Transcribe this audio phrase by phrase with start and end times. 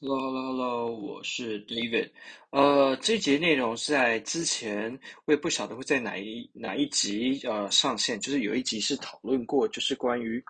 [0.00, 2.08] Hello，Hello，Hello，我是 David。
[2.50, 10.40] 呃，这节内容是在之前，我也不晓得会在哪一哪一集呃上线，就是有一集是讨论过，就是关于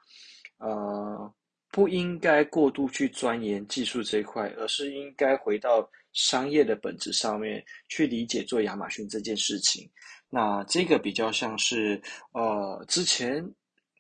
[0.58, 1.32] 呃
[1.70, 9.90] 不应该过度去钻研技术这一块，而是应该回到商业的本质上面去理解做亚马逊这件事情。
[10.28, 11.98] 那这个比较像是
[12.32, 13.42] 呃之前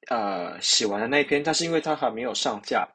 [0.08, 2.86] 呃写完的那一篇，但是因为它还没有上架。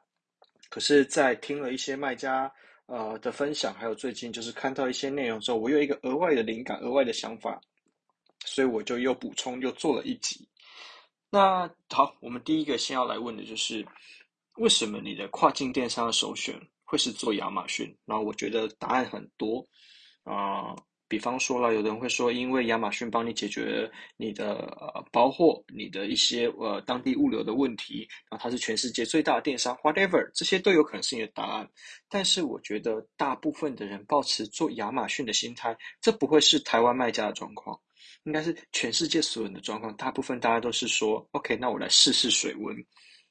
[0.74, 2.52] 可是，在听了一些卖家
[2.86, 7.60] 呃的分享，还有最近就是看到一些内容之后，我有一个额外的灵感、额外的想法，
[8.44, 10.48] 所以我就又补充又做了一集。
[11.30, 13.86] 那好，我们第一个先要来问的就是，
[14.56, 17.96] 为什么你的跨境电商的首选会是做亚马逊？
[18.04, 19.64] 然后我觉得答案很多
[20.24, 20.74] 啊。
[21.06, 31.68] 比方说了，有的人会说，因为亚马逊帮你解决你的呃包货、你的一些呃当地物流的问题，然后它是全世界最大的电商，whatever，这些都有可能是你的答案。
[32.08, 37.78] 但是我觉得大部分的人抱持做亚马逊的心态，这不会是台湾卖家的状况，
[38.24, 39.94] 应该是全世界所有人的状况。
[39.96, 42.74] 大部分大家都是说，OK，那我来试试水温，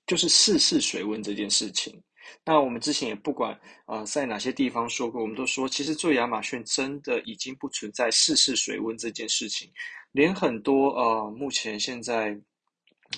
[0.05, 2.01] 就是试试水温这件事情。
[2.45, 9.71] 那我们之前也不管呃在哪些地方说过，我们都说其实做亚马逊真的已经不存在试试水温这件事情，
[10.11, 12.37] 连很多呃目前现在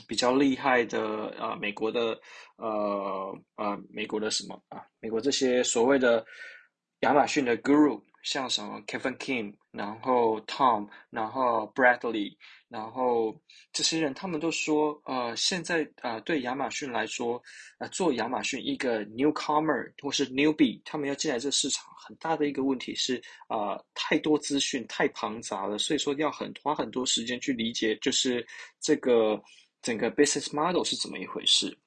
[0.08, 2.20] 比较厉害的呃美国的
[2.58, 6.26] 呃呃美国的什么啊美国这些所谓的
[7.02, 8.02] 亚马逊的 guru。
[8.26, 12.36] 像什么 Kevin Kim，然后 Tom，然后 Bradley，
[12.68, 13.40] 然后
[13.72, 17.42] 这些人，他们都说，呃，现在、呃，对亚马逊来说，
[17.78, 28.46] 呃，做亚马逊一个 newcomer 或是 newbie，他们要进来这个市场，很大的一个问题是，呃，太多资讯太庞杂了，所以说要很花很多时间去理解，就是
[28.82, 29.40] 这个
[29.84, 31.78] 整个 business model 是怎么一回事。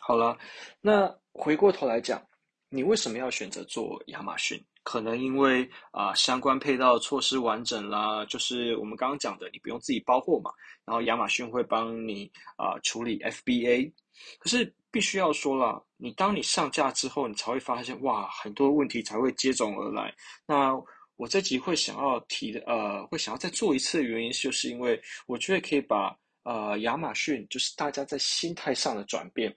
[0.00, 0.38] 好了，
[0.82, 2.22] 那回过头来讲，
[2.68, 4.62] 你为什么要选择做亚马逊？
[4.86, 10.52] 可能因为啊、相关配套措施完整啦，就是我们刚刚讲的，你不用自己包货嘛，
[10.84, 13.92] 然后亚马逊会帮你啊、处理 FBA。
[14.38, 20.14] 可是必须要说了，你当你上架之后，你才会发现哇，很多问题才会接踵而来。
[20.46, 20.72] 那
[21.16, 26.16] 我这集会想要提的，呃，会想要再做一次的原因，就是因为我觉得可以把。
[26.46, 29.52] 呃，亚马逊就是大家在心态上的转变，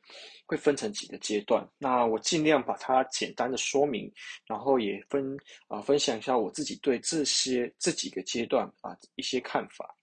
[0.48, 1.64] 会分成几个阶段。
[1.78, 4.12] 那我尽量把它简单的说明，
[4.48, 9.96] 然后也分啊、分享一下我自己对这些这几个阶段啊、一些看法。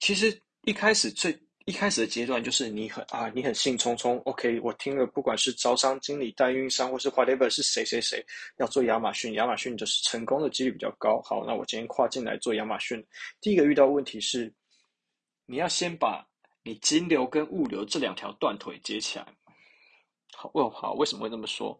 [0.00, 8.24] 其实一开始最一开始的阶段就是你很啊你很兴冲冲，OK，我听了不管是招商经理、代运商或是 whatever 是谁谁谁
[8.56, 11.20] 要做亚马逊，亚马逊就是成功的几率比较高。
[11.20, 13.04] 好，那我今天跨进来做亚马逊，
[13.38, 14.50] 第一个遇到问题是。
[15.52, 16.26] 你要先把
[16.62, 19.26] 你金流跟物流这两条断腿接起来。
[20.34, 21.78] 好，问，好，为什么会这么说？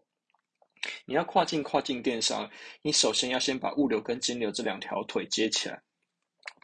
[1.05, 2.47] 你要跨境跨境电商，
[2.83, 5.81] 你首先要先把物流跟金流这两条腿接起来。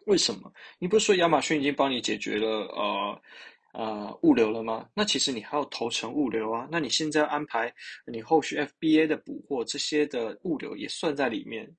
[0.06, 0.54] 为什么？
[0.78, 3.22] 你不是说亚马逊已经帮你解决了呃
[3.74, 4.88] 呃物流了吗？
[4.94, 6.68] 那其实你还要投成物流啊。
[6.72, 7.74] 那你现在要安排
[8.06, 11.76] 你后续 FBA 的补货这些的物流也算在里面。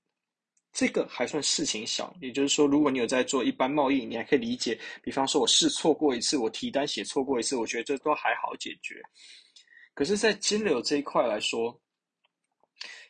[0.72, 4.78] 这个还算事情小，也就是说，如果你有在做一般贸易，你还可以理解。
[5.02, 9.00] 比方说，我试错过一次，我提单写错过一次，我觉得这都还好解决。
[9.94, 11.78] 可是，在金流这一块来说，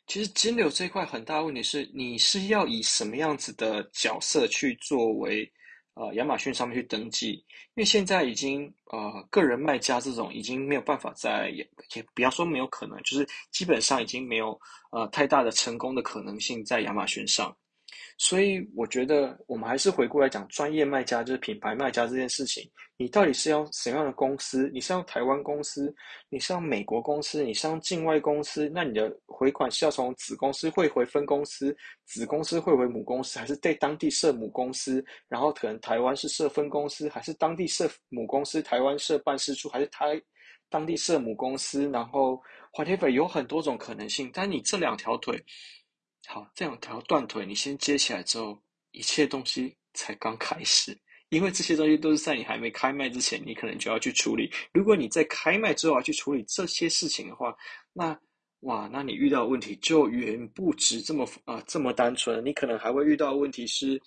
[0.07, 5.51] 其实金流这一块很大问题是，你是要以什么样子的角色去作为？
[6.01, 11.59] 呃，亚马逊上面去登记，因为现在已经呃，个人卖家这种已经没有办法在也
[11.95, 14.59] 也不要说没有可能，就是基本上已经没有
[14.93, 17.55] 呃太大的成功的可能性在亚马逊上。
[18.23, 22.71] 所以我觉得我们还是回过来讲专业卖家，就是品牌卖家这件事情。
[22.99, 24.69] 你到底是要什么样的公司？
[24.75, 25.93] 你是要台湾公司？
[26.29, 27.43] 你是要美国公司？
[27.43, 28.71] 你是要境外公司？
[28.75, 35.03] 那你的回款是要从子公司汇回分公司，子公司汇回母公司，还是在当地设母公司？
[35.27, 40.21] 然后可能台湾是设分公司，还是当地设母公司，台湾设办事处，还是台
[40.69, 41.89] 当地设母公司？
[41.89, 42.39] 然后
[42.75, 44.31] whatever 有很多种可能性。
[44.35, 45.43] 但你这两条腿。
[46.33, 48.57] 好，这两条断腿，你先接起来之后，
[48.93, 50.97] 一切东西才刚开始。
[51.29, 54.49] 因为这些东西都是在你还没开卖之前，你可能就要去处理。
[54.73, 57.53] 如果你在开卖之后要去处理这些事情的话，
[57.93, 58.17] 那
[58.61, 62.45] 哇，那你遇到的问题就远不止这么啊、这么单纯。
[62.47, 64.01] 你可能还会遇到的问题是。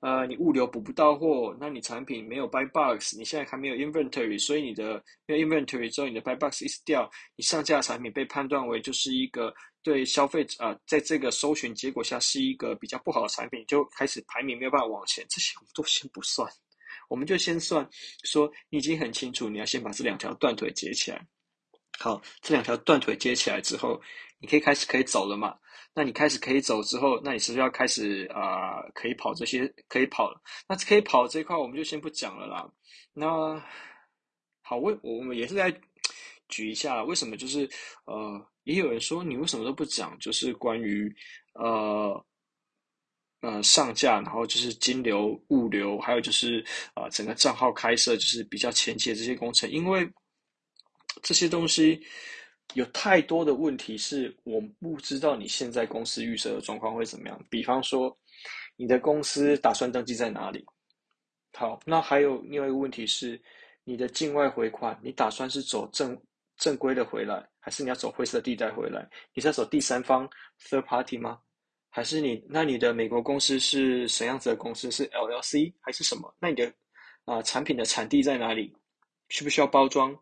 [0.00, 9.52] 呃，你物流补不到货，那你产品没有 buy box，你现在还没有 inventory，所以你的没有 inventory 之后，你的 buy box 一直掉，你上架产品被判断为就是一个
[9.86, 16.50] 对消费者啊、在这个搜寻结果下是一个比较不好的产品，就开始排名没有办法往前，这些我们都先不算，
[17.08, 17.88] 我们就先算
[18.24, 21.24] 说你已经很清楚，你要先把这两条断腿接起来。
[22.00, 24.02] 好，这两条断腿接起来之后，
[24.40, 25.56] 你可以开始可以走了嘛？
[25.94, 30.42] 那你开始可以走之后，那你是不是要开始啊、可以跑这些可以跑了？
[30.68, 32.68] 那可以跑这一块我们就先不讲了啦。
[33.12, 33.62] 那
[34.62, 35.70] 好，我我们也是在
[36.48, 37.68] 举一下，为什么就是
[38.04, 40.18] 呃，也有人说你为什么都不讲？
[40.18, 41.14] 就是关于
[41.54, 42.24] 呃
[43.40, 46.64] 呃上架，然后就是金流、物流，还有就是
[46.94, 50.08] 啊、呃、整个账号开设，就是比较前期的这些工程，因为。
[51.22, 51.98] 这些东西
[52.74, 57.42] 有太多的问题，是我不知道你现在公司预设的状况会怎么样。
[57.48, 58.14] 比方说，
[58.76, 60.62] 你的公司打算登记在哪里？
[61.54, 63.40] 好，那还有另外一个问题是，
[63.82, 66.14] 你的境外回款，你打算是走正
[66.56, 69.08] 正规的回来，还是你要走灰色地带回来？
[69.34, 70.28] 你是要走第三方
[70.68, 71.38] third party 吗？
[71.88, 74.90] 还是你那你的美国公司是什样子的公司？
[74.90, 76.34] 是 LLC 还是什么？
[76.38, 76.72] 那你的
[77.24, 78.72] 啊、产品的产地在哪里？
[79.30, 80.16] 需不需要包装？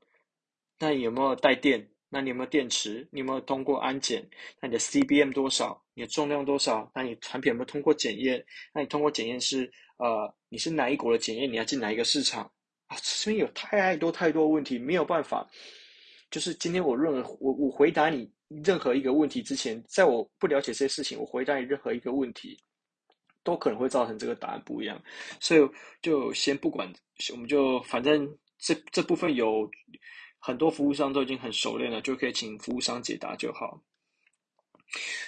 [0.79, 1.87] 那你有没有带电？
[2.09, 3.07] 那你有没有电池？
[3.11, 4.25] 你有没有通过安检？
[4.61, 5.83] 那你的 CBM 多少？
[5.95, 6.91] 你的重量多少？
[6.95, 8.45] 那你产品有没有通过检验？
[8.73, 11.51] 那你通过检验是呃，你是哪一国的检验？
[11.51, 12.51] 你要进哪一个市场？
[12.87, 15.49] 啊，这边有太多太多问题，没有办法。
[16.35, 18.29] 就是今天我认为我我回答你
[18.65, 22.59] 任何一个问题之前，在我不了解这些事情，我回答你任何一个问题，
[23.45, 25.01] 都可能会造成这个答案不一样。
[25.39, 25.61] 所以
[26.03, 26.93] 就先不管，
[27.31, 28.29] 我们就反正
[28.59, 29.71] 这这部分有。
[30.47, 33.83] 很多服务商都已经很熟练了，就可以请服务商解答就好。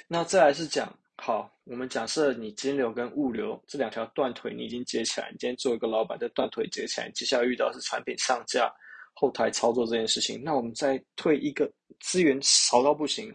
[0.09, 8.71] 那再来是讲，好，我们假设你金流跟物流这两条断腿你已经接起来，你今天做一个老板，这断腿接起来，接下来遇到是产品上架、
[9.17, 10.41] 后台操作这件事情。
[10.45, 11.69] 那我们再退一个
[11.99, 13.35] 资源少到不行，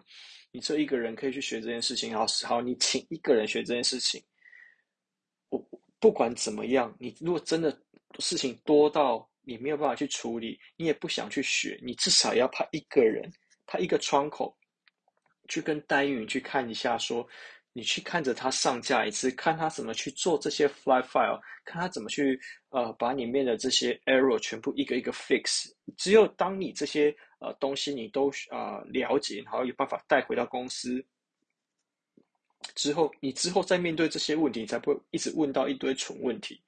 [0.54, 2.12] 你这一个人可以去学这件事情。
[2.12, 4.24] 然后，好，你请一个人学这件事情。
[5.50, 5.62] 我
[6.00, 7.78] 不管怎么样，你如果真的
[8.20, 9.28] 事情多到。
[9.44, 13.28] 你没有办法去处理，你也不想去学，你至少要派一个人，
[13.66, 14.56] 派一个窗口，
[15.50, 17.28] 去跟代运营去看一下，说
[17.74, 22.40] 你去看着他上架一次，看他怎么去做这些 fly file，看他怎么去
[22.70, 25.72] 呃把里面的这些 error 全部一个一个 fix。
[25.98, 31.04] 只有当你这些呃东西你都啊、了解，然后有办法带回到公司
[32.76, 36.62] 之后，你之后再面对这些问题，才不会一直问到一堆蠢问题。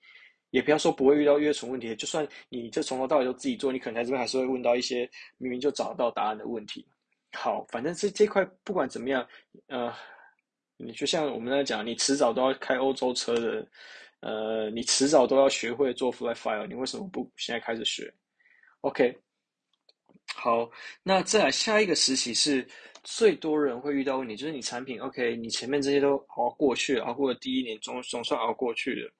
[0.52, 5.10] 也不要说不会遇到约蠢问题，就算你这从头到尾都自己做，你可能在这边还是会问到一些
[5.40, 6.88] 明明就找到答案的问题。
[7.32, 9.28] 好，反正这这块不管怎么样，
[9.66, 9.92] 呃，
[10.78, 13.68] 你就像我们在讲，你迟早都要开欧洲车的，
[14.22, 18.14] 呃，你迟早都要学会做 fly file，你为什么不现在开始学
[18.82, 19.16] ？OK，
[20.36, 20.70] 好，
[21.04, 22.68] 那再来下一个时期是
[23.04, 29.12] 最多人会遇到问题，就是你产品 OK，你前面这些都熬过去了，熬过了第一年，总总算熬过去了。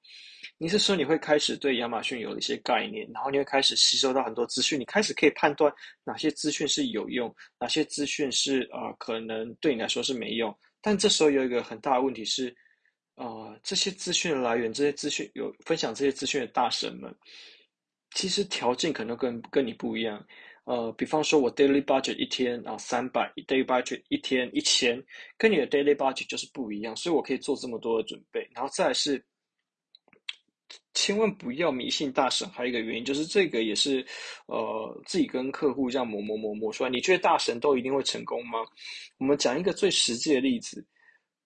[0.58, 5.72] 你是说你会开始对亚马逊有一些概念，然后你会开始吸收到很多资讯，你开始可以判断
[6.04, 10.54] 哪些资讯是有用，哪些资讯是啊、呃、可能对你来说是没用。
[10.84, 12.54] 但这时候有一个很大的问题是，
[13.14, 17.10] 呃，这些资讯的来源，这些资讯有分享这些资讯的大神们，
[18.14, 20.22] 其实条件可能跟跟你不一样。
[20.64, 25.02] 呃，比方说我 daily budget 一天啊三百，daily budget 一天一千，
[25.38, 29.24] 跟你的 daily budget 就是不一样，所以我可以做这么多的准备，然后再是。
[30.94, 34.04] 千万不要迷信大神，还有一个原因就是这个也是，
[34.46, 36.90] 呃，自己跟客户这样磨磨磨磨出来。
[36.90, 38.60] 你觉得大神都一定会成功吗？
[39.18, 40.86] 我们讲一个最实际的例子，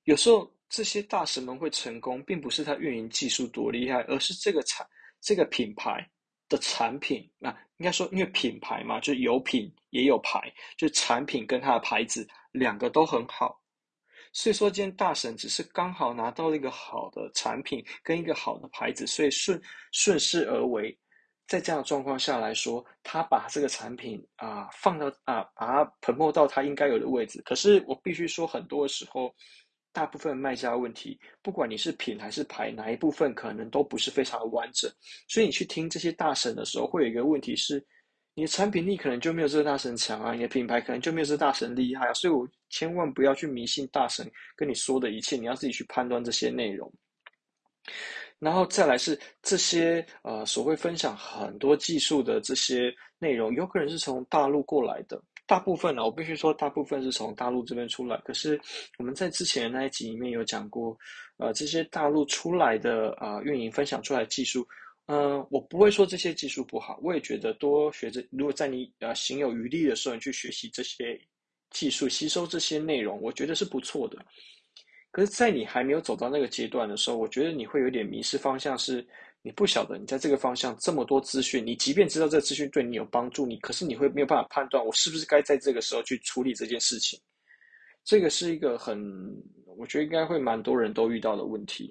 [0.05, 4.87] 有时候这些大神们会成功，并不是他运营技术多厉害，而是这个产
[5.21, 6.07] 这个品牌
[6.49, 7.29] 的产品。
[7.41, 13.57] 啊应该说，因为品牌嘛，就有品也有牌，就产品跟它的牌子两个都很好。
[14.33, 19.61] 所以说，今天大神只是刚好拿到了一个好的产品跟一个好的牌子，所以顺
[19.93, 20.97] 顺势而为，
[21.47, 27.43] 在这样的状况下来说，他把这个产品啊、放到啊、把它 promote 到他应该有的位置。
[27.45, 29.35] 可是我必须说，很多时候，
[29.93, 34.91] 大部分卖家问题，不管你是品还是牌，哪一部分可能都不是非常的完整。
[35.29, 37.85] 所以你去听这些大神的时候，会有一个问题是。
[38.39, 46.89] 你的产品力可能就没有这个大神强啊，你的品牌可能就没有这个大神厉害啊，所以我千万不要去迷信大神跟你说的一切，你要自己去判断这些内容。
[48.39, 58.17] 然后再来是这些呃所谓分享很多技术的这些内容，有可能是从大陆过来的，大部分呢，我必须说大部分是从大陆这边出来。
[58.25, 58.57] 可是
[58.99, 60.97] 我们在之前的那一集里面有讲过，
[61.39, 64.65] 呃，这些大陆出来的啊、呃、运营分享出来技术。
[65.09, 71.19] 嗯，我不会说这些技术不好，我也觉得多学着，如果在你呃行有余力的时候，你去学习这些
[71.71, 74.19] 技术，吸收这些内容，我觉得是不错的。
[75.11, 79.03] 可是，在你还没有走到那个阶段的时候，我觉得你会有点迷失方向是，
[79.41, 87.19] 你不晓得你在这个方向这么多资讯，你即便知道这个资讯对你有帮助，你可是你会没有办法判断我是不是该在这个时候去处理这件事情。
[88.05, 89.35] 这个是一个很，
[89.79, 91.91] 我觉得应该会蛮多人都遇到的问题。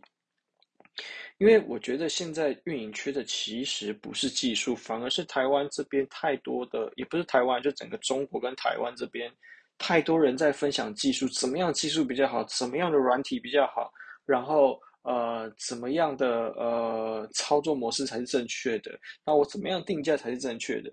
[1.37, 9.31] 因为我觉得现在运营缺的其实不是技术，反而是台湾这边太多的，也不是台湾，就整个中国跟台湾这边
[9.77, 13.91] 太多人在分享技术，怎么样技术比较好，怎么样的软体比较好，
[14.25, 20.91] 然后呃怎么样的呃操作模式才是正确的，那我怎么样定价才是正确的，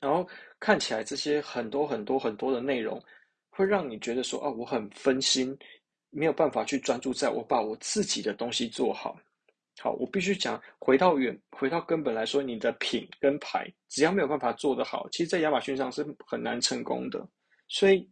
[0.00, 3.00] 然后看起来这些很多很多很多的内容，
[3.50, 5.56] 会让你觉得说啊我很分心，
[6.10, 9.16] 没有办法去专注在我把我自己的东西做好。
[9.78, 17.28] 好，我必须讲，回到原，回到根本来说，你的品跟牌，只要没有办法做得好，其实，在亚马逊上是很难成功的。
[17.68, 18.08] 所以，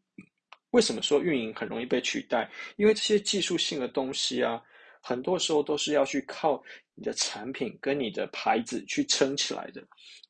[0.72, 2.50] 为什么说运营很容易被取代？
[2.76, 4.62] 因为这些技术性的东西啊，
[5.00, 6.62] 很多时候都是要去靠
[6.94, 9.82] 你的产品跟你的牌子去撑起来的。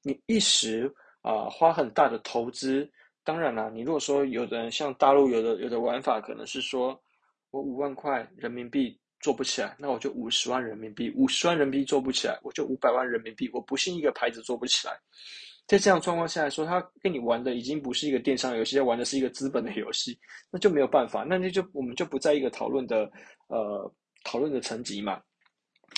[0.03, 2.89] 你一时啊、花很大的投资，
[3.25, 7.03] 当然啦，你如果说有的人像大陆有的有的玩法，可能是说
[7.55, 8.99] 我五万块人民币。
[9.21, 13.49] 做不起来，那我就五十万人民币；五十万人民币做不起来，我就五百万人民币。
[13.55, 14.93] 我不信一个牌子做不起来。
[15.67, 20.19] 在这样状况下来说，他跟你玩的已经不是一个电商游戏，要玩的是一个资本的游戏，
[20.51, 21.25] 那就没有办法。
[21.27, 23.11] 那那就我们就不在一个讨论的
[23.47, 23.91] 呃
[24.25, 25.23] 讨论的层级嘛。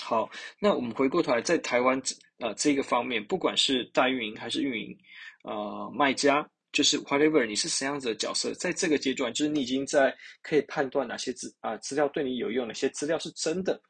[0.01, 2.01] 好，那我们回过头来，在台湾
[2.39, 4.97] 呃这个方面，不管是代运营还是运营，
[5.43, 6.49] 呃卖家。
[6.77, 13.81] 就是 whatever，你是什么样子的角色，在这个阶段，就是你已经在可以判断哪些资啊资料对你有用，哪些资料是真的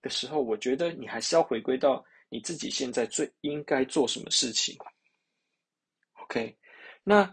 [0.00, 4.78] 的时候，我觉得你还是要回归到你自己现在最应该做什么事情。
[6.22, 6.56] OK，
[7.02, 7.28] 那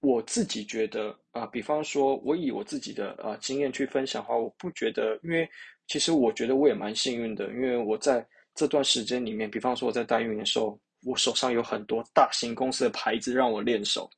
[0.00, 5.46] 我自己觉得啊、比方说，我以我自己的啊、经验去分享的话，我不觉得，因为
[5.86, 10.80] 其实我觉得我也蛮幸运的，因为我在这段时间里面，比方说我在代运营的时候。
[11.04, 14.10] 我手上有很多大型公司的牌子让我练手，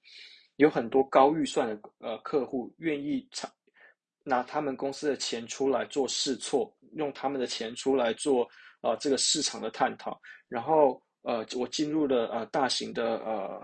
[0.56, 3.28] 有很多高预算的呃客户愿意
[4.24, 8.48] 拿他们公司的钱出来做试错，用他们的钱出来做
[8.80, 10.18] 呃这个市场的探讨。
[10.48, 13.62] 然后呃我进入了呃大型的呃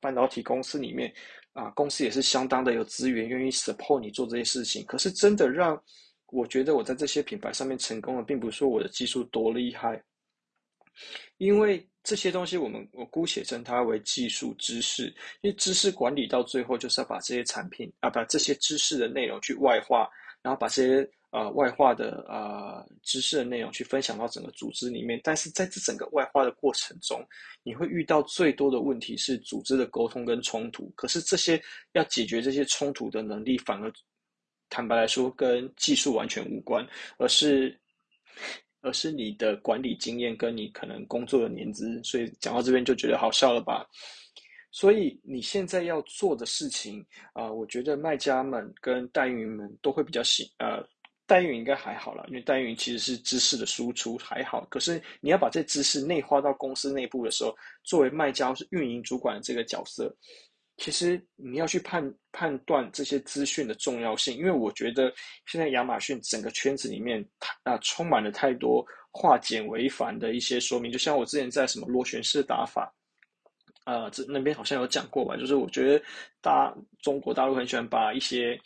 [0.00, 1.10] 半导体公司里面
[1.54, 4.84] 啊、公司也是相当的有资源，愿意 support 你做这些事情。
[4.86, 5.82] 可是真的让
[6.26, 10.02] 我觉得我在这些品牌上面成功了，并不是说我的技术多厉害，
[11.38, 11.88] 因为。
[12.08, 15.08] 这些东西，我们我姑且称它为技术知识，
[15.42, 20.08] 因为知识管理到最后就是要把这些产品啊，把这些知识的内容去外化，
[20.40, 25.20] 然后把这些呃外化的呃知识的内容去分享到整个组织里面。
[25.22, 27.22] 但是在这整个外化的过程中，
[27.62, 30.90] 你会遇到最多的问题是组织的沟通跟冲突。
[30.96, 31.62] 可是这些
[31.92, 33.92] 要解决这些冲突的能力，反而
[34.70, 36.88] 坦白来说跟技术完全无关，
[37.18, 37.78] 而是。
[38.80, 43.86] 而是你的管理经验跟你可能工作的年资，所以讲到这边就觉得好笑了吧？
[44.70, 50.86] 所以你现在要做的事情啊、我觉得卖家们跟代运营们都会比较喜，呃，
[51.26, 54.66] 代运营应该还好啦，因为代运营其实是知识的输出还好。
[54.70, 60.14] 可是你要把这知识内化到公司内部的时候，作为卖家是运营主管的这个角色。
[60.78, 65.12] 其实你要去判判断这些资讯的重要性，因为我觉得
[65.46, 67.22] 现在亚马逊整个圈子里面，
[67.64, 68.82] 啊，充满了太多
[69.12, 70.90] 化简为繁的一些说明。
[70.90, 72.90] 就像我之前在什么螺旋式打法，
[73.84, 76.02] 呃，这那边好像有讲过吧，就是我觉得
[76.40, 78.58] 大中国大陆很喜欢把一些。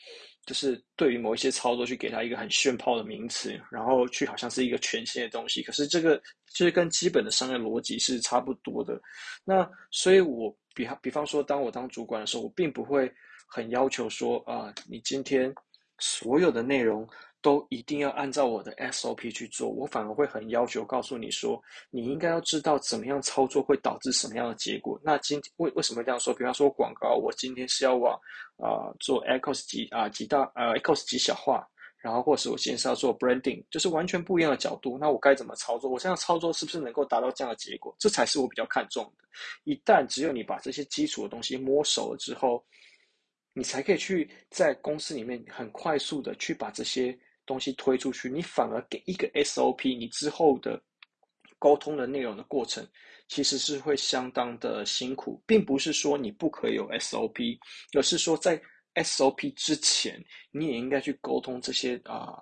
[0.45, 6.21] 就是对于某一些操作去给它一个很炫炮的名词，然后去好像是一个全新的东西，可是这个
[6.52, 9.00] 就是跟基本的商业逻辑是差不多的。
[9.45, 13.12] 那所以我比方比方说，当我当主管的时候，我并不会
[13.46, 15.54] 很要求说啊、你今天
[15.98, 17.08] 所有的内容。
[17.44, 21.60] 都一定要按照我的 SOP 去做，我反而会很要求告诉你说，
[21.90, 24.96] 你应该要知道怎么样操作会导致什么样的结果。
[25.02, 26.32] 那今为为什么这样说？
[26.32, 28.16] 比方说广告，我今天是要往
[28.58, 31.66] 啊、做 ACOS 极啊极大呃 ACOS 极小化，
[32.02, 34.99] 然后或是我今天是要做 branding，就是完全不一样的角度。
[34.99, 35.88] 那我该怎么操作？
[35.90, 37.94] 我这样操作是不是能够达到这样的结果？
[37.99, 39.25] 这才是我比较看重的。
[39.64, 42.62] 一旦只有你把这些基础的东西摸熟了之后，
[43.54, 47.18] 你才可以去在公司里面很快速的去把这些。
[47.44, 50.80] 东西推出去，你反而给一个 SOP，你之后的
[51.59, 52.87] 沟通的内容的过程，
[53.26, 57.59] 其实是会相当的辛苦，并不是说你不可以有 SOP，
[57.99, 58.62] 而是说在
[58.94, 62.38] SOP 之前，你也应该去沟通这些啊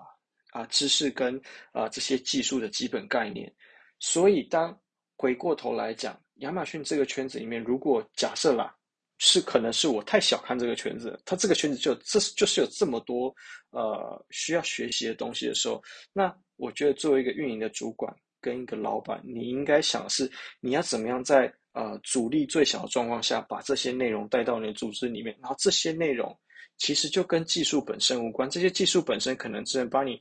[0.50, 1.40] 啊、知识跟
[1.73, 3.52] 啊、这些技术的基本概念。
[3.99, 4.78] 所以，当
[5.16, 8.75] 回过头来讲，亚马逊这个圈子里面，如果假设啦。
[9.23, 13.26] 是可能是我太小看这个圈子，他这个圈子就这就是有这么多
[13.69, 26.37] 呃需要学习的东西的时候，那我觉得作为一个运营的主管，跟一个老板，你应该想的是你要怎么样在呃阻力最小的状况下，把这些内容带到你的组织里面，然后这些内容
[26.77, 30.21] 其实就跟技术本身无关，这些技术本身可能只能帮你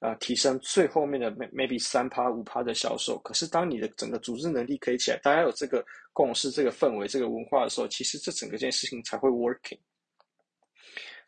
[0.00, 9.78] 呃提升最后面的 maybe 三趴五趴的销售，可是当你的整个组织能力可以起来，大家有这个共识、这个氛围、这个文化的时候，其实这整个件事情才会 working。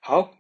[0.01, 0.31] 好。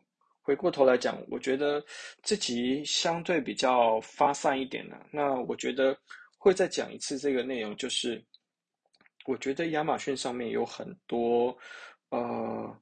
[0.47, 1.85] 回过头来讲，我觉得
[2.23, 4.97] 这集相对比较发散一点呢。
[5.11, 5.99] 那我觉得
[6.38, 8.25] 会再讲一次这个内容，就是
[9.26, 11.56] 我觉得亚马逊上面有很多
[12.11, 12.76] 呃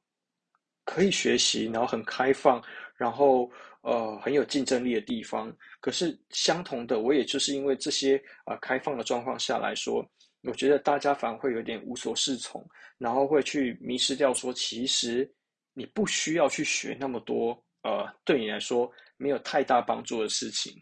[0.84, 2.62] 可以学习，然后很开放，
[2.96, 3.50] 然后
[3.82, 5.54] 呃很有竞争力的地方。
[5.80, 10.08] 可是相同的，我也就是因为这些啊、呃、开放的状况下来说，
[10.42, 12.64] 我觉得大家反而会有点无所适从，
[12.98, 15.30] 然后会去迷失掉说其实。
[15.76, 17.50] 你不需要去学那么多，
[17.82, 20.72] 呃，对你来说没有太大帮助的事情，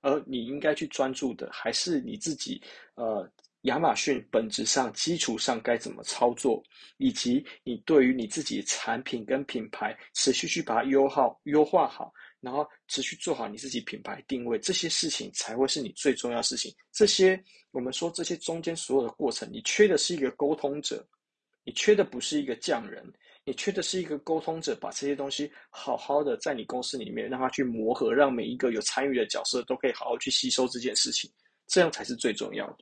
[0.00, 2.60] 而你应该去专注的还是你自己，
[2.96, 3.30] 呃，
[3.66, 6.60] 亚马逊本质上基础上该怎么操作，
[6.96, 16.74] 以及你对于你自己产品跟品牌持续去把它优化优化好，然后持续做好你自己品牌定位，这些事情才会是你最重要的事情。
[16.92, 21.06] 这些我们说这些中间所有的过程，你缺的是一个沟通者，
[21.64, 23.04] 你缺的不是一个匠人。
[23.48, 31.30] 你缺的是一个沟通者，把这些东西好好的在你公司里面让他去磨合，让每一个有参与的角色都可以好好去吸收这件事情，
[31.68, 32.78] 这样才是最重要的。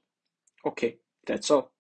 [0.66, 1.73] Okay, that's all.